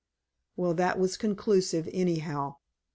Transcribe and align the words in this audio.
Well, 0.55 0.73
that 0.73 0.97
was 0.97 1.15
conclusive, 1.15 1.87
anyhow. 1.93 2.55